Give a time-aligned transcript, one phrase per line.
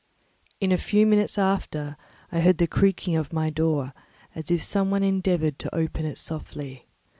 [0.59, 1.95] In a few minutes after,
[2.31, 3.93] I heard the creaking of my door,
[4.33, 6.87] as if some one endeavoured to open it softly.